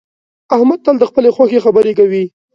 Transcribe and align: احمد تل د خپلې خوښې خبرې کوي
احمد 0.55 0.79
تل 0.85 0.95
د 0.99 1.03
خپلې 1.09 1.29
خوښې 1.35 1.59
خبرې 1.65 1.93
کوي 1.99 2.23